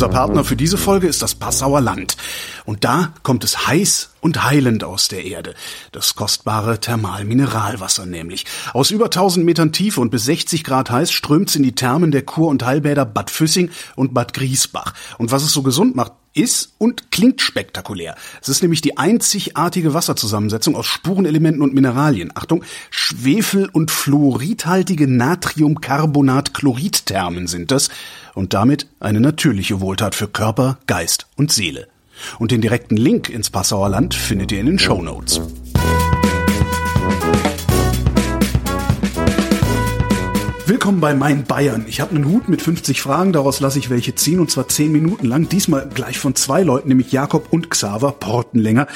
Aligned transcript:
Unser 0.00 0.14
Partner 0.14 0.44
für 0.44 0.56
diese 0.56 0.78
Folge 0.78 1.08
ist 1.08 1.20
das 1.20 1.34
Passauer 1.34 1.82
Land. 1.82 2.16
Und 2.64 2.84
da 2.84 3.12
kommt 3.22 3.44
es 3.44 3.66
heiß 3.66 4.12
und 4.22 4.44
heilend 4.44 4.82
aus 4.82 5.08
der 5.08 5.26
Erde. 5.26 5.54
Das 5.92 6.14
kostbare 6.14 6.80
Thermalmineralwasser 6.80 8.06
nämlich. 8.06 8.46
Aus 8.72 8.90
über 8.90 9.04
1000 9.04 9.44
Metern 9.44 9.72
Tiefe 9.72 10.00
und 10.00 10.08
bis 10.08 10.24
60 10.24 10.64
Grad 10.64 10.90
heiß 10.90 11.12
strömt's 11.12 11.54
in 11.54 11.62
die 11.62 11.74
Thermen 11.74 12.12
der 12.12 12.22
Kur- 12.22 12.48
und 12.48 12.64
Heilbäder 12.64 13.04
Bad 13.04 13.30
Füssing 13.30 13.68
und 13.94 14.14
Bad 14.14 14.32
Griesbach. 14.32 14.94
Und 15.18 15.32
was 15.32 15.42
es 15.42 15.52
so 15.52 15.62
gesund 15.62 15.96
macht, 15.96 16.12
ist 16.34 16.74
und 16.78 17.10
klingt 17.10 17.40
spektakulär. 17.40 18.14
Es 18.40 18.48
ist 18.48 18.62
nämlich 18.62 18.80
die 18.80 18.96
einzigartige 18.96 19.94
Wasserzusammensetzung 19.94 20.76
aus 20.76 20.86
Spurenelementen 20.86 21.62
und 21.62 21.74
Mineralien. 21.74 22.30
Achtung, 22.34 22.64
Schwefel- 22.90 23.68
und 23.72 23.90
fluoridhaltige 23.90 25.08
Natriumcarbonat-Chloridthermen 25.08 27.46
sind 27.46 27.70
das 27.70 27.88
und 28.34 28.54
damit 28.54 28.86
eine 29.00 29.20
natürliche 29.20 29.80
Wohltat 29.80 30.14
für 30.14 30.28
Körper, 30.28 30.78
Geist 30.86 31.26
und 31.36 31.52
Seele. 31.52 31.88
Und 32.38 32.50
den 32.50 32.60
direkten 32.60 32.96
Link 32.96 33.28
ins 33.28 33.50
Passauer 33.50 33.88
Land 33.88 34.14
findet 34.14 34.52
ihr 34.52 34.60
in 34.60 34.66
den 34.66 34.78
Show 34.78 35.02
Notes. 35.02 35.40
Willkommen 40.70 41.00
bei 41.00 41.14
Mein 41.14 41.42
Bayern. 41.46 41.84
Ich 41.88 42.00
habe 42.00 42.14
einen 42.14 42.26
Hut 42.26 42.48
mit 42.48 42.62
50 42.62 43.02
Fragen, 43.02 43.32
daraus 43.32 43.58
lasse 43.58 43.80
ich 43.80 43.90
welche 43.90 44.14
ziehen 44.14 44.38
und 44.38 44.52
zwar 44.52 44.68
10 44.68 44.92
Minuten 44.92 45.26
lang. 45.26 45.48
Diesmal 45.48 45.88
gleich 45.88 46.16
von 46.16 46.36
zwei 46.36 46.62
Leuten, 46.62 46.90
nämlich 46.90 47.10
Jakob 47.10 47.52
und 47.52 47.70
Xaver 47.70 48.12
Portenlänger. 48.12 48.86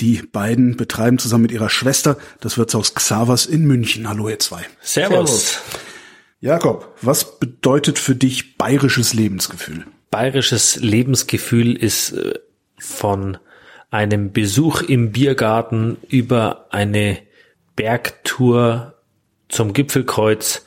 Die 0.00 0.22
beiden 0.22 0.76
betreiben 0.76 1.20
zusammen 1.20 1.42
mit 1.42 1.52
ihrer 1.52 1.70
Schwester 1.70 2.16
das 2.40 2.58
Wirtshaus 2.58 2.94
Xavers 2.94 3.46
in 3.46 3.64
München. 3.64 4.08
Hallo 4.08 4.28
ihr 4.28 4.40
zwei. 4.40 4.66
Servus. 4.80 5.60
Jakob, 6.40 6.96
was 7.00 7.38
bedeutet 7.38 8.00
für 8.00 8.16
dich 8.16 8.58
bayerisches 8.58 9.14
Lebensgefühl? 9.14 9.86
Bayerisches 10.10 10.80
Lebensgefühl 10.80 11.76
ist 11.76 12.10
äh, 12.10 12.40
von 12.76 13.38
einem 13.92 14.32
Besuch 14.32 14.82
im 14.82 15.12
Biergarten 15.12 15.96
über 16.08 16.66
eine 16.70 17.18
Bergtour 17.76 18.94
zum 19.48 19.72
Gipfelkreuz 19.74 20.64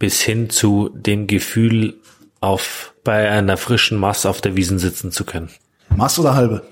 bis 0.00 0.20
hin 0.22 0.50
zu 0.50 0.90
dem 0.94 1.28
Gefühl, 1.28 2.00
auf 2.40 2.94
bei 3.04 3.30
einer 3.30 3.56
frischen 3.56 3.98
Mass 3.98 4.26
auf 4.26 4.40
der 4.40 4.56
Wiesen 4.56 4.78
sitzen 4.78 5.12
zu 5.12 5.24
können. 5.24 5.50
Mass 5.94 6.18
oder 6.18 6.34
halbe? 6.34 6.62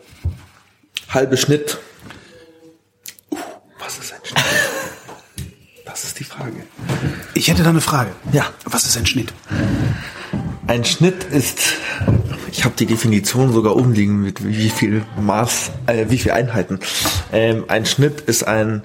Halbe 1.11 1.37
Schnitt. 1.37 1.79
Uh, 3.31 3.37
was 3.79 3.99
ist 3.99 4.15
ein 4.15 4.21
Schnitt? 4.25 4.45
Das 5.85 6.05
ist 6.05 6.19
die 6.19 6.25
Frage. 6.25 6.65
Ich 7.35 7.49
hätte 7.49 7.63
da 7.63 7.69
eine 7.69 7.83
Frage. 7.83 8.11
Ja. 8.33 8.47
Was 8.65 8.87
ist 8.87 8.97
ein 8.97 9.07
Schnitt? 9.07 9.33
Ein 10.67 10.85
Schnitt 10.85 11.25
ist, 11.25 11.61
ich 12.51 12.65
habe 12.65 12.77
die 12.77 12.87
Definition 12.87 13.53
sogar 13.53 13.77
umliegen 13.77 14.23
mit 14.23 14.47
wie 14.47 14.71
viel 14.71 15.05
Maß, 15.21 15.71
äh, 15.87 16.07
wie 16.09 16.19
viel 16.19 16.33
Einheiten. 16.33 16.81
Ähm, 17.33 17.65
ein 17.69 17.85
Schnitt 17.85 18.23
ist 18.23 18.45
ein 18.45 18.83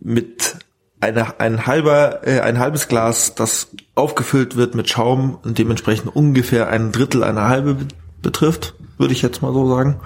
mit 0.00 0.56
eine, 1.00 1.38
ein 1.40 1.66
halber, 1.66 2.26
äh, 2.26 2.40
ein 2.40 2.58
halbes 2.58 2.88
Glas, 2.88 3.34
das 3.34 3.68
aufgefüllt 3.94 4.56
wird 4.56 4.74
mit 4.74 4.88
Schaum 4.90 5.38
und 5.42 5.58
dementsprechend 5.58 6.14
ungefähr 6.14 6.68
ein 6.68 6.92
Drittel 6.92 7.22
einer 7.22 7.48
halbe 7.48 7.74
be- 7.74 7.86
betrifft, 8.22 8.74
würde 8.98 9.12
ich 9.12 9.22
jetzt 9.22 9.42
mal 9.42 9.52
so 9.52 9.68
sagen. 9.68 10.00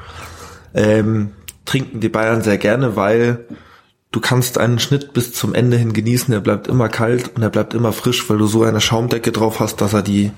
Ähm, 0.74 1.32
trinken 1.64 2.00
die 2.00 2.08
Bayern 2.08 2.42
sehr 2.42 2.58
gerne, 2.58 2.96
weil 2.96 3.46
du 4.10 4.20
kannst 4.20 4.58
einen 4.58 4.78
Schnitt 4.78 5.12
bis 5.14 5.32
zum 5.32 5.54
Ende 5.54 5.76
hin 5.76 5.92
genießen, 5.92 6.32
er 6.34 6.40
bleibt 6.40 6.66
immer 6.68 6.88
kalt 6.88 7.30
und 7.36 7.42
er 7.42 7.50
bleibt 7.50 7.72
immer 7.74 7.92
frisch, 7.92 8.28
weil 8.28 8.38
du 8.38 8.46
so 8.46 8.62
eine 8.64 8.80
Schaumdecke 8.80 9.32
drauf 9.32 9.60
hast, 9.60 9.80
dass 9.80 9.92
er 9.94 10.02
die 10.02 10.32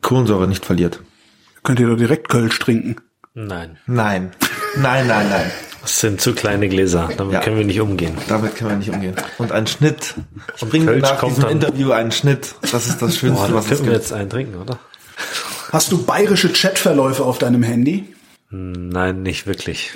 Kohlensäure 0.00 0.48
nicht 0.48 0.64
verliert. 0.64 1.02
Könnt 1.62 1.78
ihr 1.80 1.88
doch 1.88 1.96
direkt 1.96 2.28
Kölsch 2.30 2.58
trinken. 2.58 2.96
Nein, 3.34 3.78
Nein. 3.86 4.32
Nein, 4.76 5.06
nein, 5.06 5.28
nein. 5.28 5.50
Das 5.82 6.00
sind 6.00 6.20
zu 6.20 6.34
kleine 6.34 6.68
Gläser, 6.68 7.08
damit 7.16 7.34
Ja. 7.34 7.40
können 7.40 7.56
wir 7.58 7.64
nicht 7.64 7.80
umgehen. 7.80 8.16
Damit 8.28 8.56
können 8.56 8.70
wir 8.70 8.76
nicht 8.76 8.90
umgehen. 8.90 9.14
Und 9.38 9.52
ein 9.52 9.66
Schnitt. 9.66 10.14
Ich 10.56 10.68
bringe 10.68 10.86
Kölsch 10.86 11.02
nach 11.02 11.24
diesem 11.24 11.42
dann- 11.42 11.52
Interview 11.52 11.92
einen 11.92 12.12
Schnitt. 12.12 12.54
Das 12.72 12.86
ist 12.86 13.00
das 13.00 13.16
Schönste, 13.16 13.46
Boah, 13.48 13.54
was 13.54 13.64
es 13.64 13.68
könnten 13.70 13.84
wir 13.86 13.92
gibt. 13.92 14.02
jetzt 14.04 14.12
einen 14.12 14.30
trinken, 14.30 14.56
oder? 14.60 14.78
Hast 15.72 15.92
du 15.92 16.02
bayerische 16.04 16.50
Chatverläufe 16.52 17.24
auf 17.24 17.38
deinem 17.38 17.62
Handy? 17.62 18.12
Nein, 18.50 19.22
nicht 19.22 19.46
wirklich. 19.46 19.92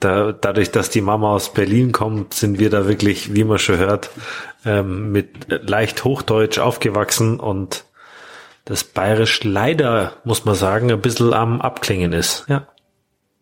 Da, 0.00 0.32
dadurch, 0.32 0.70
dass 0.70 0.90
die 0.90 1.00
Mama 1.00 1.32
aus 1.34 1.52
Berlin 1.52 1.92
kommt, 1.92 2.34
sind 2.34 2.58
wir 2.58 2.70
da 2.70 2.86
wirklich, 2.86 3.34
wie 3.34 3.44
man 3.44 3.58
schon 3.58 3.78
hört, 3.78 4.10
ähm, 4.64 5.10
mit 5.12 5.28
leicht 5.48 6.04
Hochdeutsch 6.04 6.58
aufgewachsen 6.58 7.40
und 7.40 7.84
das 8.66 8.84
Bayerisch 8.84 9.42
leider, 9.44 10.12
muss 10.24 10.44
man 10.44 10.54
sagen, 10.54 10.90
ein 10.92 11.00
bisschen 11.00 11.32
am 11.34 11.60
Abklingen 11.60 12.12
ist. 12.12 12.44
Ja. 12.48 12.66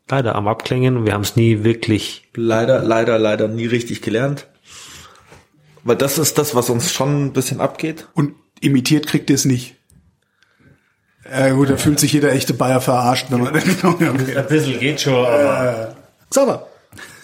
Leider 0.09 0.35
am 0.35 0.49
Abklingen 0.49 1.07
wir 1.07 1.15
haben 1.15 1.23
es 1.23 1.37
nie 1.37 1.65
wirklich 1.65 2.23
Leider, 2.35 2.83
leider, 2.83 3.19
leider 3.19 3.49
nie 3.49 3.67
richtig 3.67 4.03
gelernt. 4.03 4.47
Weil 5.85 5.97
das 5.97 6.19
ist 6.19 6.39
das, 6.39 6.55
was 6.55 6.71
uns 6.71 6.93
schon 6.93 7.27
ein 7.27 7.33
bisschen 7.33 7.61
abgeht. 7.61 8.09
Und 8.15 8.35
imitiert 8.61 9.07
kriegt 9.07 9.31
ihr 9.31 9.37
es 9.37 9.45
nicht. 9.45 9.77
Ja 11.31 11.51
gut, 11.51 11.71
da 11.71 11.77
fühlt 11.77 12.01
sich 12.01 12.13
jeder 12.13 12.33
echte 12.33 12.55
Bayer 12.55 12.81
verarscht, 12.81 13.27
wenn 13.31 13.41
man 13.41 13.55
Ein 13.55 14.47
bisschen 14.49 14.81
geht 14.81 15.01
schon, 15.01 15.15
aber 15.15 15.97
Sauber. 16.31 16.67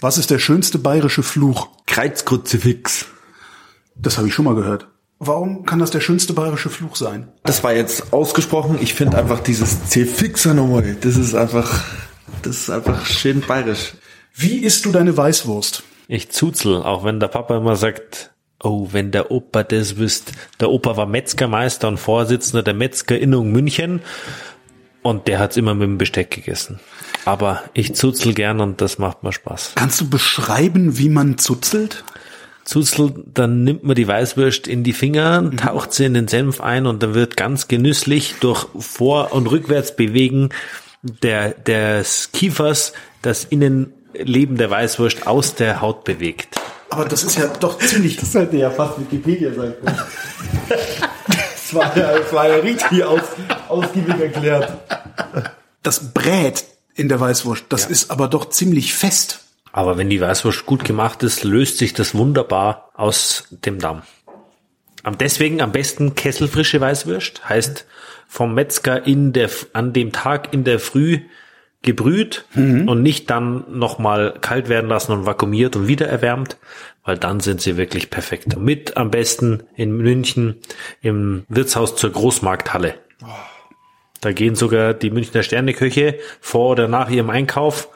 Was 0.00 0.18
ist 0.18 0.30
der 0.30 0.38
schönste 0.38 0.78
bayerische 0.78 1.22
Fluch? 1.22 1.68
Kreuzkruzifix. 1.86 3.06
Das 3.96 4.16
habe 4.16 4.28
ich 4.28 4.34
schon 4.34 4.44
mal 4.44 4.54
gehört. 4.54 4.86
Warum 5.18 5.64
kann 5.64 5.80
das 5.80 5.90
der 5.90 6.00
schönste 6.00 6.32
bayerische 6.32 6.70
Fluch 6.70 6.94
sein? 6.94 7.28
Das 7.42 7.64
war 7.64 7.72
jetzt 7.72 8.12
ausgesprochen. 8.12 8.78
Ich 8.80 8.94
finde 8.94 9.18
einfach 9.18 9.40
dieses 9.40 9.86
C-Fixer 9.86 10.54
nochmal. 10.54 10.96
Das 11.00 11.16
ist 11.16 11.34
einfach, 11.34 11.84
das 12.42 12.58
ist 12.58 12.70
einfach 12.70 13.04
schön 13.06 13.40
bayerisch. 13.40 13.92
Wie 14.34 14.58
isst 14.58 14.84
du 14.84 14.92
deine 14.92 15.16
Weißwurst? 15.16 15.82
ich 16.08 16.30
zuzel, 16.30 16.82
auch 16.82 17.04
wenn 17.04 17.20
der 17.20 17.28
Papa 17.28 17.56
immer 17.56 17.76
sagt, 17.76 18.30
oh, 18.62 18.88
wenn 18.90 19.10
der 19.10 19.30
Opa 19.30 19.62
das 19.62 19.98
wüsst. 19.98 20.32
Der 20.58 20.70
Opa 20.70 20.96
war 20.96 21.06
Metzgermeister 21.06 21.86
und 21.86 21.98
Vorsitzender 21.98 22.62
der 22.62 22.74
Metzgerinnung 22.74 23.52
München 23.52 24.00
und 25.02 25.28
der 25.28 25.38
hat's 25.38 25.58
immer 25.58 25.74
mit 25.74 25.86
dem 25.86 25.98
Besteck 25.98 26.30
gegessen. 26.30 26.80
Aber 27.26 27.62
ich 27.74 27.94
zuzel 27.94 28.32
gern 28.32 28.60
und 28.60 28.80
das 28.80 28.98
macht 28.98 29.22
mir 29.22 29.32
Spaß. 29.32 29.72
Kannst 29.74 30.00
du 30.00 30.08
beschreiben, 30.08 30.96
wie 30.96 31.10
man 31.10 31.36
zuzelt? 31.36 32.04
Zuzel, 32.64 33.14
dann 33.32 33.64
nimmt 33.64 33.84
man 33.84 33.94
die 33.94 34.08
Weißwurst 34.08 34.66
in 34.66 34.84
die 34.84 34.92
Finger, 34.92 35.50
taucht 35.56 35.92
sie 35.92 36.04
in 36.04 36.14
den 36.14 36.28
Senf 36.28 36.60
ein 36.60 36.86
und 36.86 37.02
dann 37.02 37.14
wird 37.14 37.36
ganz 37.36 37.68
genüsslich 37.68 38.34
durch 38.40 38.66
Vor- 38.78 39.32
und 39.32 39.46
Rückwärtsbewegen 39.46 40.50
der, 41.22 41.50
des 41.50 42.30
Kiefers 42.32 42.92
das 43.22 43.44
Innenleben 43.44 44.56
der 44.56 44.70
Weißwurst 44.70 45.26
aus 45.26 45.54
der 45.54 45.80
Haut 45.80 46.04
bewegt. 46.04 46.56
Aber 46.90 47.04
das 47.04 47.22
ist 47.22 47.36
ja 47.36 47.46
doch 47.46 47.78
ziemlich. 47.78 48.16
Das 48.16 48.32
sollte 48.32 48.56
ja 48.56 48.70
fast 48.70 48.98
Wikipedia 48.98 49.52
sein. 49.52 49.74
das, 50.68 51.74
war 51.74 51.96
ja, 51.96 52.18
das 52.18 52.32
war 52.32 52.48
ja 52.48 52.56
richtig 52.56 53.04
aus, 53.04 53.20
ausgiebig 53.68 54.18
erklärt. 54.18 54.72
Das 55.82 56.12
brät 56.12 56.64
in 56.94 57.08
der 57.08 57.20
Weißwurst. 57.20 57.64
Das 57.68 57.86
ist 57.86 58.10
aber 58.10 58.28
doch 58.28 58.48
ziemlich 58.48 58.94
fest. 58.94 59.40
Aber 59.72 59.98
wenn 59.98 60.08
die 60.08 60.20
Weißwurst 60.20 60.66
gut 60.66 60.84
gemacht 60.84 61.22
ist, 61.22 61.44
löst 61.44 61.78
sich 61.78 61.92
das 61.92 62.14
wunderbar 62.14 62.90
aus 62.94 63.44
dem 63.50 63.78
Damm. 63.78 64.02
Am 65.02 65.16
deswegen 65.18 65.60
am 65.60 65.72
besten 65.72 66.14
kesselfrische 66.14 66.80
Weißwurst, 66.80 67.48
heißt 67.48 67.86
vom 68.28 68.54
Metzger 68.54 69.04
in 69.06 69.32
der, 69.32 69.50
an 69.72 69.92
dem 69.92 70.12
Tag 70.12 70.52
in 70.52 70.62
der 70.62 70.78
Früh 70.78 71.20
gebrüht 71.82 72.44
und 72.54 73.02
nicht 73.02 73.30
dann 73.30 73.64
nochmal 73.70 74.34
kalt 74.40 74.68
werden 74.68 74.88
lassen 74.88 75.12
und 75.12 75.26
vakuumiert 75.26 75.76
und 75.76 75.88
wieder 75.88 76.06
erwärmt, 76.08 76.56
weil 77.04 77.16
dann 77.16 77.40
sind 77.40 77.60
sie 77.60 77.76
wirklich 77.76 78.10
perfekt. 78.10 78.58
Mit 78.58 78.96
am 78.96 79.10
besten 79.10 79.62
in 79.76 79.96
München 79.96 80.56
im 81.00 81.44
Wirtshaus 81.48 81.96
zur 81.96 82.10
Großmarkthalle. 82.10 82.94
Da 84.20 84.32
gehen 84.32 84.56
sogar 84.56 84.92
die 84.92 85.10
Münchner 85.10 85.42
Sterneköche 85.44 86.18
vor 86.40 86.70
oder 86.70 86.88
nach 86.88 87.10
ihrem 87.10 87.30
Einkauf, 87.30 87.88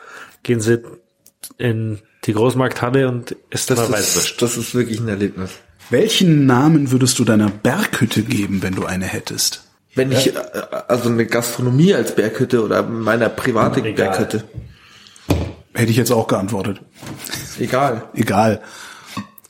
gehen 0.44 0.60
sie 0.60 0.82
in 1.58 1.98
die 2.24 2.32
Großmarkthalle 2.34 3.08
und 3.08 3.36
essen 3.50 3.74
Das 3.74 3.90
mal 3.90 3.98
ist, 3.98 4.16
Weißwurst. 4.16 4.42
das 4.42 4.56
ist 4.56 4.74
wirklich 4.74 5.00
ein 5.00 5.08
Erlebnis. 5.08 5.50
Welchen 5.90 6.46
Namen 6.46 6.92
würdest 6.92 7.18
du 7.18 7.24
deiner 7.24 7.50
Berghütte 7.50 8.22
geben, 8.22 8.62
wenn 8.62 8.76
du 8.76 8.86
eine 8.86 9.06
hättest? 9.06 9.64
Wenn 9.94 10.10
ich, 10.12 10.34
äh, 10.34 10.38
also 10.88 11.08
eine 11.08 11.26
Gastronomie 11.26 11.94
als 11.94 12.14
Berghütte 12.14 12.64
oder 12.64 12.82
meiner 12.82 13.28
private 13.28 13.80
Egal. 13.80 14.08
Berghütte. 14.10 14.44
Hätte 15.74 15.90
ich 15.90 15.96
jetzt 15.96 16.12
auch 16.12 16.26
geantwortet. 16.26 16.80
Egal. 17.58 18.08
Egal. 18.14 18.62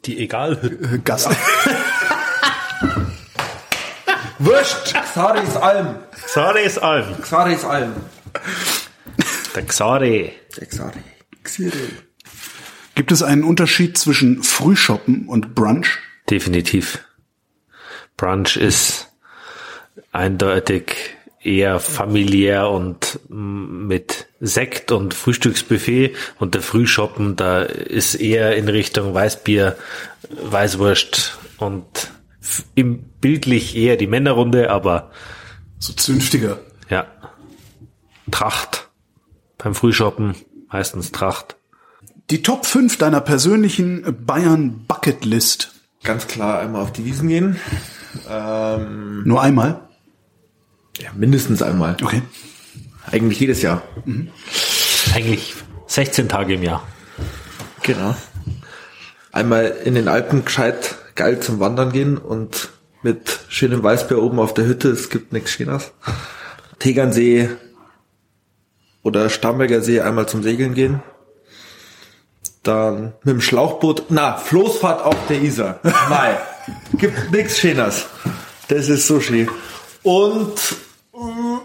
Die 0.05 0.19
Egalhütte. 0.19 0.94
Äh, 0.94 0.99
Gast. 0.99 1.29
Wurscht! 4.39 4.94
Xaris 5.12 5.56
Alm. 5.56 5.97
Xare 6.27 6.61
ist 6.61 6.79
Alm. 6.79 7.21
Xaris 7.21 7.65
Alm. 7.65 7.93
Der 9.55 9.67
Xare. 9.67 10.33
Der 10.56 10.67
Xari. 10.67 10.99
Xiri. 11.44 11.91
Gibt 12.94 13.12
es 13.12 13.23
einen 13.23 13.44
Unterschied 13.44 13.97
zwischen 13.97 14.43
Frühshoppen 14.43 15.29
und 15.29 15.55
Brunch? 15.55 15.99
Definitiv. 16.29 17.05
Brunch 18.17 18.56
ist 18.56 19.01
eindeutig 20.12 21.17
eher 21.43 21.81
familiär 21.81 22.70
und 22.70 23.19
mit 23.29 24.26
Sekt 24.41 24.93
und 24.93 25.12
Frühstücksbuffet 25.14 26.14
und 26.38 26.55
der 26.55 26.62
Frühschoppen, 26.62 27.35
da 27.35 27.62
ist 27.62 28.14
eher 28.14 28.55
in 28.56 28.69
Richtung 28.69 29.12
Weißbier, 29.12 29.76
Weißwurst 30.31 31.38
und 31.59 32.12
im 32.75 33.03
bildlich 33.20 33.76
eher 33.76 33.97
die 33.97 34.06
Männerrunde, 34.06 34.70
aber 34.70 35.11
So 35.79 35.93
zünftiger. 35.93 36.61
ja, 36.88 37.06
Tracht 38.31 38.88
beim 39.58 39.75
Frühschoppen, 39.75 40.37
meistens 40.70 41.11
Tracht. 41.12 41.56
Die 42.31 42.43
Top 42.43 42.67
5 42.67 42.99
deiner 42.99 43.20
persönlichen 43.20 44.25
Bayern 44.25 44.85
Bucketlist. 44.87 45.73
Ganz 46.05 46.26
klar 46.29 46.61
einmal 46.61 46.82
auf 46.82 46.93
die 46.93 47.05
Wiesen 47.05 47.29
gehen. 47.29 47.56
Ähm, 48.29 49.23
Nur 49.25 49.43
einmal? 49.43 49.88
Ja, 50.99 51.11
mindestens 51.15 51.62
einmal. 51.62 51.97
Okay. 52.03 52.23
Eigentlich 53.11 53.41
jedes 53.41 53.62
Jahr. 53.62 53.83
Eigentlich 55.15 55.55
16 55.87 56.29
Tage 56.29 56.55
im 56.55 56.62
Jahr. 56.62 56.87
Genau. 57.83 58.15
Einmal 59.33 59.67
in 59.85 59.94
den 59.94 60.09
Alpen 60.09 60.44
gescheit 60.44 60.97
geil 61.15 61.41
zum 61.41 61.61
Wandern 61.61 61.93
gehen 61.93 62.19
und 62.19 62.71
mit 63.03 63.41
schönem 63.49 63.83
Weißbier 63.83 64.23
oben 64.23 64.39
auf 64.39 64.55
der 64.55 64.67
Hütte, 64.67 64.89
es 64.91 65.11
gibt 65.11 65.33
nichts 65.33 65.50
Schöneres. 65.50 65.93
Tegernsee 66.79 67.50
oder 69.03 69.29
Starnberger 69.29 69.83
See 69.83 70.00
einmal 70.00 70.29
zum 70.29 70.43
Segeln 70.43 70.75
gehen. 70.75 71.03
Dann 72.62 73.15
mit 73.25 73.35
dem 73.35 73.41
Schlauchboot, 73.41 74.05
na, 74.11 74.37
Floßfahrt 74.37 75.05
auf 75.05 75.17
der 75.29 75.43
Isar. 75.43 75.81
Nein, 75.83 76.37
gibt 76.97 77.33
nichts 77.33 77.59
Schöneres. 77.59 78.06
Das 78.69 78.89
ist 78.89 79.06
so 79.09 79.21
schön. 79.21 79.49
Und 80.02 80.54
mm, 81.12 81.58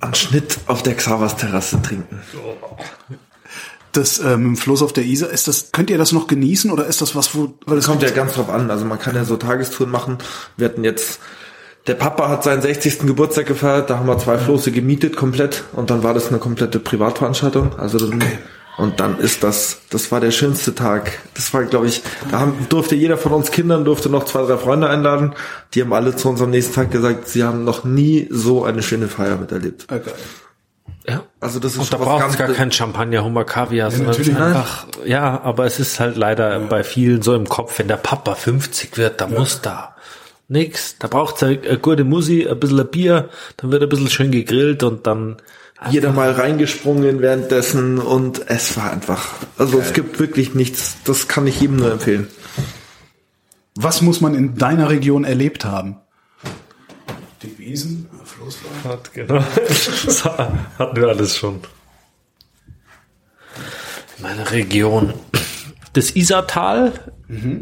einen 0.00 0.14
Schnitt 0.14 0.58
auf 0.66 0.82
der 0.82 0.94
Xavas 0.94 1.36
Terrasse 1.36 1.80
trinken. 1.82 2.20
Das 3.92 4.20
ähm, 4.20 4.46
im 4.46 4.56
Floß 4.56 4.82
auf 4.82 4.92
der 4.92 5.04
Isar, 5.04 5.30
ist 5.30 5.48
das, 5.48 5.72
könnt 5.72 5.90
ihr 5.90 5.98
das 5.98 6.12
noch 6.12 6.26
genießen 6.26 6.70
oder 6.70 6.86
ist 6.86 7.00
das 7.00 7.16
was, 7.16 7.34
wo, 7.34 7.54
weil 7.66 7.78
es 7.78 7.86
kommt 7.86 8.02
ja 8.02 8.10
ganz 8.10 8.34
drauf 8.34 8.48
an. 8.48 8.70
Also 8.70 8.84
man 8.84 8.98
kann 8.98 9.16
ja 9.16 9.24
so 9.24 9.36
Tagestouren 9.36 9.90
machen. 9.90 10.18
Wir 10.56 10.68
hatten 10.68 10.84
jetzt, 10.84 11.18
der 11.86 11.94
Papa 11.94 12.28
hat 12.28 12.44
seinen 12.44 12.62
60. 12.62 13.00
Geburtstag 13.00 13.46
gefeiert, 13.46 13.90
da 13.90 13.98
haben 13.98 14.06
wir 14.06 14.18
zwei 14.18 14.38
Floße 14.38 14.70
gemietet 14.70 15.16
komplett 15.16 15.64
und 15.72 15.90
dann 15.90 16.04
war 16.04 16.14
das 16.14 16.28
eine 16.28 16.38
komplette 16.38 16.78
Privatveranstaltung. 16.78 17.78
Also 17.78 17.98
dann, 17.98 18.22
und 18.80 18.98
dann 18.98 19.18
ist 19.18 19.42
das, 19.42 19.82
das 19.90 20.10
war 20.10 20.20
der 20.20 20.30
schönste 20.30 20.74
Tag. 20.74 21.12
Das 21.34 21.52
war, 21.52 21.64
glaube 21.64 21.86
ich, 21.86 22.02
da 22.30 22.40
haben, 22.40 22.66
durfte 22.70 22.94
jeder 22.94 23.18
von 23.18 23.32
uns 23.32 23.50
Kindern 23.50 23.84
durfte 23.84 24.08
noch 24.08 24.24
zwei, 24.24 24.42
drei 24.42 24.56
Freunde 24.56 24.88
einladen. 24.88 25.34
Die 25.74 25.82
haben 25.82 25.92
alle 25.92 26.16
zu 26.16 26.30
uns 26.30 26.40
am 26.40 26.50
nächsten 26.50 26.74
Tag 26.74 26.90
gesagt, 26.90 27.28
sie 27.28 27.44
haben 27.44 27.64
noch 27.64 27.84
nie 27.84 28.26
so 28.30 28.64
eine 28.64 28.82
schöne 28.82 29.08
Feier 29.08 29.36
miterlebt. 29.36 29.86
Okay. 29.92 30.12
Ja. 31.06 31.24
Also 31.40 31.60
das 31.60 31.72
ist 31.72 31.78
Und 31.78 31.92
da 31.92 31.98
braucht 31.98 32.30
es 32.30 32.38
gar 32.38 32.48
kein 32.48 32.72
Champagner, 32.72 33.22
Hummer, 33.22 33.44
Kaviar, 33.44 33.90
sondern 33.90 34.16
einfach, 34.36 34.86
ja, 35.04 35.40
aber 35.42 35.66
es 35.66 35.78
ist 35.78 36.00
halt 36.00 36.16
leider 36.16 36.58
bei 36.60 36.82
vielen 36.82 37.20
so 37.20 37.34
im 37.34 37.48
Kopf, 37.48 37.78
wenn 37.78 37.88
der 37.88 37.96
Papa 37.96 38.34
50 38.34 38.96
wird, 38.96 39.20
da 39.20 39.26
muss 39.26 39.60
da 39.60 39.94
nix, 40.48 40.96
da 40.98 41.08
braucht 41.08 41.36
es 41.36 41.42
eine 41.42 41.78
gute 41.78 42.04
Musi, 42.04 42.46
ein 42.48 42.58
bisschen 42.58 42.80
ein 42.80 42.88
Bier, 42.88 43.28
dann 43.58 43.70
wird 43.72 43.82
ein 43.82 43.88
bisschen 43.88 44.10
schön 44.10 44.30
gegrillt 44.30 44.82
und 44.82 45.06
dann 45.06 45.36
jeder 45.88 46.12
mal 46.12 46.32
reingesprungen 46.32 47.22
währenddessen 47.22 47.98
und 47.98 48.48
es 48.50 48.76
war 48.76 48.92
einfach, 48.92 49.28
also 49.56 49.80
es 49.80 49.92
gibt 49.92 50.18
wirklich 50.18 50.54
nichts, 50.54 50.96
das 51.04 51.26
kann 51.28 51.46
ich 51.46 51.60
jedem 51.60 51.76
nur 51.76 51.92
empfehlen. 51.92 52.28
Was 53.76 54.02
muss 54.02 54.20
man 54.20 54.34
in 54.34 54.56
deiner 54.56 54.90
Region 54.90 55.24
erlebt 55.24 55.64
haben? 55.64 55.96
Die 57.42 57.56
Wiesen, 57.58 58.08
Floßfahrt. 58.24 58.84
hat, 58.84 59.14
genau. 59.14 59.42
Das 60.04 60.24
hatten 60.24 60.96
wir 60.96 61.08
alles 61.08 61.36
schon. 61.36 61.60
Meine 64.18 64.50
Region. 64.50 65.14
Das 65.94 66.14
Isartal, 66.14 66.92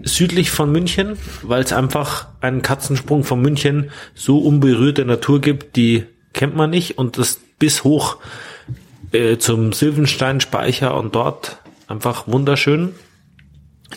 südlich 0.03 0.51
von 0.51 0.73
München, 0.73 1.17
weil 1.43 1.63
es 1.63 1.73
einfach 1.73 2.29
einen 2.41 2.63
Katzensprung 2.63 3.23
von 3.23 3.41
München 3.41 3.91
so 4.15 4.39
unberührte 4.39 5.05
Natur 5.05 5.41
gibt, 5.41 5.77
die 5.77 6.05
kennt 6.33 6.57
man 6.57 6.71
nicht 6.71 6.99
und 6.99 7.17
das 7.17 7.39
bis 7.59 7.85
hoch 7.85 8.19
äh, 9.13 9.39
zum 9.39 9.73
Silvensteinspeicher 9.73 10.97
und 10.97 11.15
dort 11.15 11.59
einfach 11.87 12.29
wunderschön. 12.29 12.95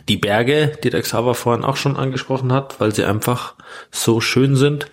Die 0.07 0.17
Berge, 0.17 0.77
die 0.83 0.89
der 0.89 1.01
Xaver 1.01 1.35
vorhin 1.35 1.65
auch 1.65 1.75
schon 1.75 1.97
angesprochen 1.97 2.53
hat, 2.53 2.79
weil 2.79 2.95
sie 2.95 3.03
einfach 3.03 3.55
so 3.91 4.21
schön 4.21 4.55
sind 4.55 4.87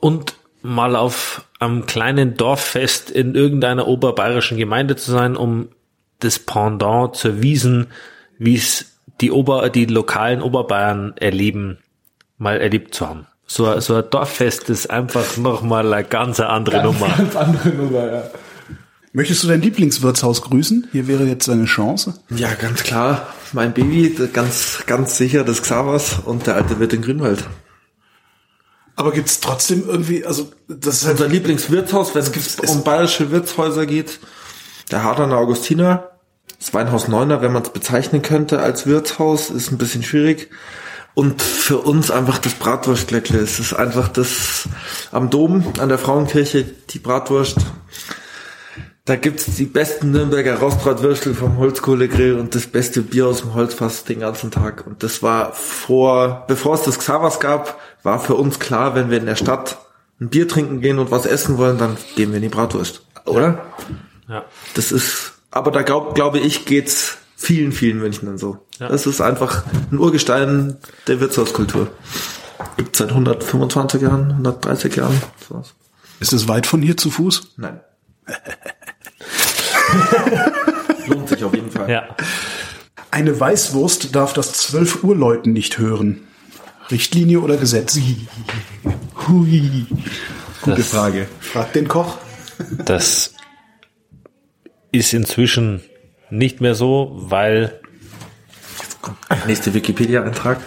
und 0.00 0.34
mal 0.62 0.96
auf 0.96 1.44
einem 1.58 1.86
kleinen 1.86 2.36
Dorffest 2.36 3.10
in 3.10 3.34
irgendeiner 3.34 3.86
oberbayerischen 3.86 4.56
Gemeinde 4.56 4.96
zu 4.96 5.10
sein, 5.10 5.36
um 5.36 5.68
das 6.20 6.38
Pendant 6.38 7.16
zur 7.16 7.42
Wiesen, 7.42 7.88
wie 8.38 8.56
es 8.56 8.98
die 9.20 9.30
Ober, 9.30 9.68
die 9.68 9.84
lokalen 9.86 10.42
Oberbayern 10.42 11.14
erleben, 11.16 11.78
mal 12.38 12.58
erlebt 12.58 12.94
zu 12.94 13.06
haben. 13.06 13.26
So, 13.52 13.80
so 13.80 13.96
ein 13.96 14.04
Dorffest 14.08 14.70
ist 14.70 14.90
einfach 14.90 15.36
nochmal 15.36 15.92
eine 15.92 16.04
ganz 16.04 16.38
andere 16.38 16.84
Nummer. 16.84 17.08
Ganz 17.08 17.34
andere 17.36 17.70
Nummer, 17.70 18.06
ja. 18.06 18.22
Möchtest 19.12 19.42
du 19.42 19.48
dein 19.48 19.60
Lieblingswirtshaus 19.60 20.42
grüßen? 20.42 20.86
Hier 20.92 21.08
wäre 21.08 21.24
jetzt 21.24 21.48
deine 21.48 21.64
Chance. 21.64 22.14
Ja, 22.28 22.54
ganz 22.54 22.84
klar. 22.84 23.34
Mein 23.52 23.74
Baby, 23.74 24.14
ganz, 24.32 24.84
ganz 24.86 25.16
sicher 25.16 25.42
das 25.42 25.62
Xavas 25.62 26.20
und 26.24 26.46
der 26.46 26.54
alte 26.54 26.78
Wirt 26.78 26.92
in 26.92 27.02
Grünwald. 27.02 27.42
Aber 28.94 29.10
gibt's 29.10 29.40
trotzdem 29.40 29.82
irgendwie, 29.84 30.24
also 30.24 30.52
das 30.68 30.98
ist 30.98 31.06
halt 31.06 31.18
Unser 31.18 31.32
Lieblingswirtshaus, 31.32 32.14
wenn 32.14 32.22
es 32.22 32.56
um 32.70 32.84
bayerische 32.84 33.32
Wirtshäuser 33.32 33.84
geht, 33.84 34.20
der 34.92 35.02
Hardaner 35.02 35.38
Augustiner, 35.38 36.10
das 36.60 36.72
Weinhaus 36.72 37.08
Neuner, 37.08 37.42
wenn 37.42 37.52
man 37.52 37.64
es 37.64 37.70
bezeichnen 37.70 38.22
könnte 38.22 38.60
als 38.60 38.86
Wirtshaus, 38.86 39.50
ist 39.50 39.72
ein 39.72 39.78
bisschen 39.78 40.04
schwierig. 40.04 40.50
Und 41.14 41.42
für 41.42 41.78
uns 41.78 42.10
einfach 42.10 42.38
das 42.38 42.54
Bratwurstgleckle. 42.54 43.38
Es 43.38 43.58
ist 43.58 43.74
einfach 43.74 44.08
das 44.08 44.68
am 45.12 45.30
Dom, 45.30 45.72
an 45.78 45.88
der 45.88 45.98
Frauenkirche, 45.98 46.64
die 46.64 46.98
Bratwurst. 46.98 47.58
Da 49.04 49.16
gibt's 49.16 49.56
die 49.56 49.64
besten 49.64 50.12
Nürnberger 50.12 50.58
Rostbratwürstel 50.58 51.34
vom 51.34 51.58
Holzkohlegrill 51.58 52.38
und 52.38 52.54
das 52.54 52.66
beste 52.66 53.02
Bier 53.02 53.26
aus 53.26 53.40
dem 53.40 53.54
Holzfass 53.54 54.04
den 54.04 54.20
ganzen 54.20 54.50
Tag. 54.50 54.86
Und 54.86 55.02
das 55.02 55.22
war 55.22 55.52
vor, 55.52 56.44
bevor 56.46 56.74
es 56.74 56.82
das 56.82 56.98
Xavas 56.98 57.40
gab, 57.40 57.80
war 58.02 58.20
für 58.20 58.34
uns 58.34 58.60
klar, 58.60 58.94
wenn 58.94 59.10
wir 59.10 59.18
in 59.18 59.26
der 59.26 59.36
Stadt 59.36 59.78
ein 60.20 60.28
Bier 60.28 60.46
trinken 60.46 60.80
gehen 60.80 60.98
und 60.98 61.10
was 61.10 61.26
essen 61.26 61.58
wollen, 61.58 61.78
dann 61.78 61.96
gehen 62.14 62.30
wir 62.30 62.36
in 62.36 62.42
die 62.42 62.48
Bratwurst. 62.48 63.02
Oder? 63.24 63.64
Ja. 64.28 64.44
Das 64.74 64.92
ist, 64.92 65.32
aber 65.50 65.70
da 65.70 65.82
glaub, 65.82 66.14
glaube 66.14 66.38
ich, 66.38 66.66
geht's 66.66 67.18
vielen, 67.40 67.72
vielen 67.72 67.98
Münchnern 67.98 68.38
so. 68.38 68.58
Ja. 68.78 68.88
Das 68.88 69.06
ist 69.06 69.20
einfach 69.20 69.64
ein 69.90 69.98
Urgestein 69.98 70.76
der 71.06 71.20
Wirtshauskultur. 71.20 71.90
Gibt 72.76 72.96
seit 72.96 73.08
125 73.10 74.02
Jahren, 74.02 74.30
130 74.32 74.96
Jahren. 74.96 75.20
Sowas. 75.48 75.74
Ist 76.20 76.32
es 76.34 76.46
weit 76.48 76.66
von 76.66 76.82
hier 76.82 76.96
zu 76.96 77.10
Fuß? 77.10 77.54
Nein. 77.56 77.80
Lohnt 81.06 81.28
sich 81.28 81.42
auf 81.44 81.54
jeden 81.54 81.70
Fall. 81.70 81.90
Ja. 81.90 82.16
Eine 83.10 83.38
Weißwurst 83.38 84.14
darf 84.14 84.32
das 84.34 84.52
12 84.52 85.02
Uhr 85.02 85.16
Läuten 85.16 85.52
nicht 85.52 85.78
hören. 85.78 86.20
Richtlinie 86.90 87.40
oder 87.40 87.56
Gesetz? 87.56 87.98
Hui. 89.28 89.86
Gute 90.62 90.76
Das- 90.76 90.88
Frage. 90.90 91.26
Frag 91.40 91.72
den 91.72 91.88
Koch. 91.88 92.18
Das 92.84 93.32
ist 94.92 95.14
inzwischen 95.14 95.80
nicht 96.30 96.60
mehr 96.60 96.74
so, 96.74 97.12
weil 97.14 97.80
Nächste 99.46 99.72
Wikipedia-Eintrag. 99.74 100.58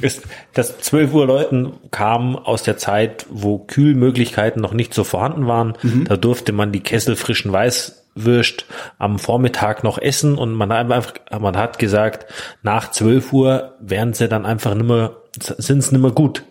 ist, 0.00 0.22
das 0.54 0.78
12 0.78 1.12
Uhr 1.14 1.26
Läuten 1.26 1.72
kam 1.90 2.36
aus 2.36 2.62
der 2.62 2.76
Zeit, 2.76 3.26
wo 3.30 3.58
Kühlmöglichkeiten 3.58 4.60
noch 4.60 4.72
nicht 4.72 4.94
so 4.94 5.04
vorhanden 5.04 5.46
waren. 5.46 5.74
Da 6.04 6.16
durfte 6.16 6.52
man 6.52 6.72
die 6.72 6.80
kesselfrischen 6.80 7.52
Weißwürst 7.52 8.66
am 8.98 9.18
Vormittag 9.18 9.84
noch 9.84 9.98
essen 9.98 10.38
und 10.38 10.52
man 10.52 10.72
hat 10.72 10.90
einfach, 10.90 11.14
man 11.40 11.56
hat 11.56 11.78
gesagt, 11.78 12.26
nach 12.62 12.90
12 12.90 13.32
Uhr 13.32 13.74
werden 13.80 14.14
sie 14.14 14.28
dann 14.28 14.46
einfach 14.46 14.74
nimmer, 14.74 15.16
sind 15.38 15.78
es 15.78 15.92
nimmer 15.92 16.10
gut. 16.10 16.44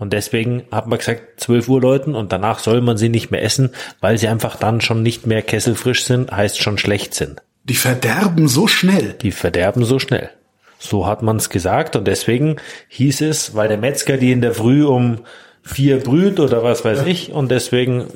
Und 0.00 0.14
deswegen 0.14 0.62
hat 0.72 0.86
man 0.86 0.98
gesagt, 0.98 1.40
12 1.40 1.68
Uhr 1.68 1.82
läuten 1.82 2.14
und 2.14 2.32
danach 2.32 2.58
soll 2.58 2.80
man 2.80 2.96
sie 2.96 3.10
nicht 3.10 3.30
mehr 3.30 3.42
essen, 3.42 3.70
weil 4.00 4.16
sie 4.16 4.28
einfach 4.28 4.56
dann 4.56 4.80
schon 4.80 5.02
nicht 5.02 5.26
mehr 5.26 5.42
kesselfrisch 5.42 6.04
sind, 6.04 6.32
heißt 6.32 6.58
schon 6.58 6.78
schlecht 6.78 7.12
sind. 7.12 7.42
Die 7.64 7.74
verderben 7.74 8.48
so 8.48 8.66
schnell. 8.66 9.12
Die 9.20 9.30
verderben 9.30 9.84
so 9.84 9.98
schnell. 9.98 10.30
So 10.78 11.06
hat 11.06 11.22
man 11.22 11.36
es 11.36 11.50
gesagt 11.50 11.96
und 11.96 12.06
deswegen 12.06 12.56
hieß 12.88 13.20
es, 13.20 13.54
weil 13.54 13.68
der 13.68 13.76
Metzger 13.76 14.16
die 14.16 14.32
in 14.32 14.40
der 14.40 14.54
Früh 14.54 14.86
um 14.86 15.18
vier 15.62 15.98
brüht 15.98 16.40
oder 16.40 16.64
was 16.64 16.82
weiß 16.82 17.04
ich 17.04 17.30
und 17.30 17.50
deswegen 17.50 18.06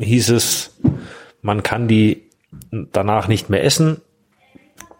hieß 0.00 0.30
es, 0.30 0.74
man 1.40 1.62
kann 1.62 1.86
die 1.86 2.24
danach 2.70 3.28
nicht 3.28 3.48
mehr 3.48 3.62
essen. 3.62 4.00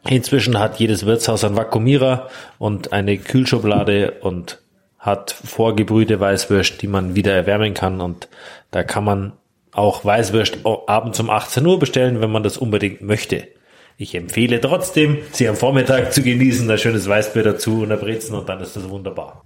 Inzwischen 0.09 0.61
hat 0.61 0.78
jedes 0.78 1.04
Wirtshaus 1.04 1.42
einen 1.42 1.57
Vakuumierer 1.57 2.28
und 2.59 2.92
eine 2.92 3.18
Kühlschublade 3.18 4.18
und 4.21 4.61
hat 5.09 5.33
vorgebrühte 5.33 6.21
Weißwürst, 6.21 6.81
die 6.81 6.87
man 6.87 7.15
wieder 7.15 7.33
erwärmen 7.33 7.75
kann 7.75 8.00
und 8.00 8.29
da 8.71 8.83
kann 8.83 9.05
man 9.05 9.33
auch 9.73 10.05
Weißwürst 10.05 10.59
abends 10.65 11.21
um 11.21 11.31
18 11.31 11.67
Uhr 11.67 11.79
bestellen, 11.79 12.21
wenn 12.21 12.31
man 12.31 12.43
das 12.43 12.59
unbedingt 12.59 13.03
möchte. 13.03 13.49
Ich 13.97 14.15
empfehle 14.15 14.61
trotzdem, 14.61 15.19
sie 15.33 15.49
am 15.49 15.57
Vormittag 15.57 16.12
zu 16.12 16.23
genießen, 16.23 16.71
ein 16.71 16.79
schönes 16.79 17.09
Weißbier 17.09 17.43
dazu 17.43 17.83
und 17.83 17.93
ein 17.93 17.99
Brezen 17.99 18.35
und 18.35 18.49
dann 18.49 18.61
ist 18.61 18.77
das 18.77 18.88
wunderbar. 18.88 19.45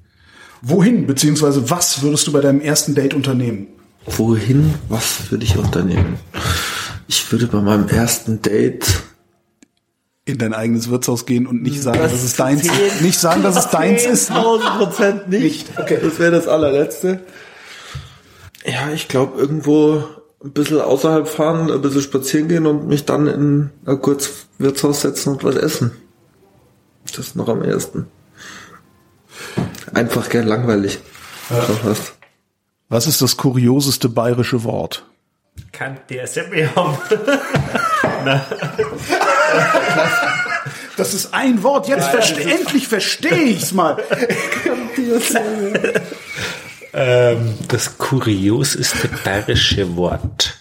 Wohin, 0.60 1.06
beziehungsweise 1.06 1.70
was 1.70 2.02
würdest 2.02 2.26
du 2.26 2.32
bei 2.32 2.40
deinem 2.40 2.60
ersten 2.60 2.94
Date 2.94 3.14
unternehmen? 3.14 3.68
Wohin, 4.04 4.74
was 4.88 5.30
würde 5.30 5.44
ich 5.44 5.56
unternehmen? 5.56 6.18
Ich 7.08 7.32
würde 7.32 7.46
bei 7.46 7.60
meinem 7.60 7.88
ersten 7.88 8.42
Date 8.42 9.02
in 10.24 10.38
dein 10.38 10.54
eigenes 10.54 10.88
Wirtshaus 10.88 11.26
gehen 11.26 11.46
und 11.46 11.62
nicht 11.62 11.82
sagen, 11.82 11.98
das 11.98 12.12
dass 12.12 12.22
es 12.22 12.36
deins 12.36 12.64
ist. 12.64 13.00
Nicht 13.00 13.18
sagen, 13.18 13.42
dass 13.42 13.56
es 13.56 13.68
deins 13.70 14.04
ist. 14.04 14.30
1000 14.30 14.78
Prozent 14.78 15.28
nicht. 15.28 15.78
Okay. 15.78 15.98
Das 16.00 16.18
wäre 16.18 16.30
das 16.30 16.46
allerletzte. 16.46 17.20
Ja, 18.64 18.90
ich 18.92 19.08
glaube, 19.08 19.40
irgendwo 19.40 20.04
ein 20.44 20.52
bisschen 20.52 20.80
außerhalb 20.80 21.26
fahren, 21.26 21.70
ein 21.70 21.82
bisschen 21.82 22.02
spazieren 22.02 22.48
gehen 22.48 22.66
und 22.66 22.86
mich 22.86 23.04
dann 23.04 23.26
in 23.26 23.70
ein 23.84 24.00
kurz 24.00 24.46
Wirtshaus 24.58 25.00
setzen 25.00 25.30
und 25.30 25.44
was 25.44 25.56
essen. 25.56 25.90
Das 27.04 27.18
ist 27.18 27.36
noch 27.36 27.48
am 27.48 27.62
ersten. 27.62 28.06
Einfach 29.92 30.28
gern 30.28 30.46
langweilig. 30.46 31.00
Ja. 31.50 31.94
Was 32.88 33.06
ist 33.06 33.22
das 33.22 33.36
kurioseste 33.36 34.08
bayerische 34.08 34.62
Wort? 34.62 35.04
Kann 35.72 35.98
der 36.08 36.26
Seppe 36.26 36.74
haben. 36.74 36.98
Das 40.96 41.14
ist 41.14 41.32
ein 41.32 41.62
Wort. 41.62 41.88
Jetzt 41.88 42.08
verste 42.08 42.42
endlich 42.42 42.86
verstehe 42.86 43.44
ich's 43.44 43.72
mal. 43.72 43.96
ähm, 46.92 47.54
das 47.66 47.96
kurioseste 47.96 49.08
bayerische 49.24 49.96
Wort. 49.96 50.58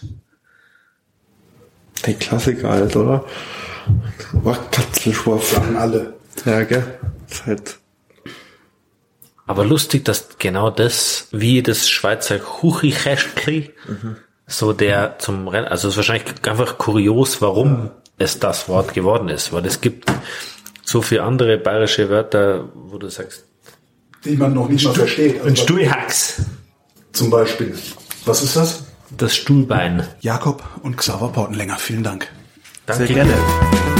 Der 2.06 2.14
Klassiker 2.14 2.70
halt, 2.70 2.96
oder? 2.96 3.24
Katzelschwarf. 4.70 5.52
Sagen 5.52 5.76
alle. 5.76 6.14
Ja, 6.46 6.64
gell? 6.64 6.98
Ist 7.28 7.46
halt 7.46 7.78
aber 9.46 9.64
lustig, 9.64 10.04
dass 10.04 10.38
genau 10.38 10.70
das, 10.70 11.28
wie 11.30 11.62
das 11.62 11.90
Schweizer 11.90 12.38
Huchichäschkli, 12.38 13.74
mhm. 13.86 14.16
so 14.46 14.72
der 14.72 15.18
zum 15.18 15.46
Rennen, 15.48 15.66
also 15.66 15.88
es 15.88 15.92
ist 15.94 15.98
wahrscheinlich 15.98 16.48
einfach 16.48 16.78
kurios, 16.78 17.42
warum 17.42 17.90
es 18.18 18.38
das 18.38 18.68
Wort 18.68 18.94
geworden 18.94 19.28
ist, 19.28 19.52
weil 19.52 19.66
es 19.66 19.80
gibt 19.80 20.10
so 20.84 21.02
viele 21.02 21.22
andere 21.22 21.58
bayerische 21.58 22.08
Wörter, 22.10 22.68
wo 22.74 22.98
du 22.98 23.08
sagst, 23.08 23.44
die 24.24 24.36
man 24.36 24.54
noch 24.54 24.68
nicht 24.68 24.84
mal 24.84 24.94
versteht. 24.94 25.36
Also 25.36 25.48
Ein 25.48 25.56
Stuhlhax. 25.56 26.42
Zum 27.12 27.30
Beispiel. 27.30 27.74
Was 28.24 28.42
ist 28.42 28.56
das? 28.56 28.84
Das 29.16 29.34
Stuhlbein. 29.36 30.06
Jakob 30.20 30.62
und 30.82 30.96
Xaver 30.96 31.28
Portenlänger, 31.28 31.76
vielen 31.76 32.02
Dank. 32.02 32.28
Danke. 32.86 33.06
Sehr 33.06 33.14
gerne. 33.14 33.91